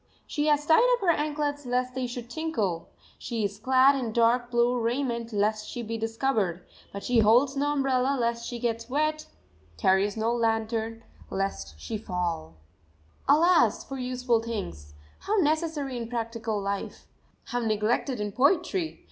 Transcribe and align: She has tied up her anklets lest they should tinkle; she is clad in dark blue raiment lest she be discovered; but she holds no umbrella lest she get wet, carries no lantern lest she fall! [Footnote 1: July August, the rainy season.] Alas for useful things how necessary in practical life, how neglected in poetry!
She 0.25 0.47
has 0.47 0.65
tied 0.65 0.81
up 0.95 1.01
her 1.01 1.11
anklets 1.11 1.63
lest 1.63 1.93
they 1.93 2.07
should 2.07 2.27
tinkle; 2.27 2.89
she 3.19 3.43
is 3.43 3.59
clad 3.59 3.95
in 3.95 4.11
dark 4.13 4.49
blue 4.49 4.79
raiment 4.79 5.31
lest 5.31 5.69
she 5.69 5.83
be 5.83 5.95
discovered; 5.95 6.65
but 6.91 7.03
she 7.03 7.19
holds 7.19 7.55
no 7.55 7.73
umbrella 7.73 8.17
lest 8.19 8.47
she 8.47 8.57
get 8.57 8.87
wet, 8.89 9.27
carries 9.77 10.17
no 10.17 10.33
lantern 10.33 11.03
lest 11.29 11.79
she 11.79 11.99
fall! 11.99 12.55
[Footnote 13.27 13.39
1: 13.41 13.47
July 13.53 13.63
August, 13.63 13.89
the 13.89 13.95
rainy 13.95 14.09
season.] 14.09 14.23
Alas 14.23 14.23
for 14.23 14.31
useful 14.31 14.41
things 14.41 14.93
how 15.19 15.37
necessary 15.37 15.97
in 15.97 16.07
practical 16.09 16.59
life, 16.59 17.05
how 17.45 17.59
neglected 17.59 18.19
in 18.19 18.31
poetry! 18.31 18.99